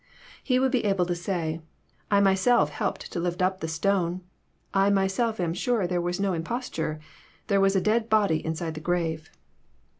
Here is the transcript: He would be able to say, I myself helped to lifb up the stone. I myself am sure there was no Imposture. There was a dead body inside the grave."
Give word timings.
He 0.43 0.57
would 0.57 0.71
be 0.71 0.83
able 0.85 1.05
to 1.05 1.13
say, 1.13 1.61
I 2.09 2.21
myself 2.21 2.71
helped 2.71 3.11
to 3.11 3.19
lifb 3.19 3.39
up 3.39 3.59
the 3.59 3.67
stone. 3.67 4.21
I 4.73 4.89
myself 4.89 5.39
am 5.39 5.53
sure 5.53 5.85
there 5.85 6.01
was 6.01 6.19
no 6.19 6.33
Imposture. 6.33 6.99
There 7.45 7.61
was 7.61 7.75
a 7.75 7.81
dead 7.81 8.09
body 8.09 8.43
inside 8.43 8.73
the 8.73 8.79
grave." 8.79 9.29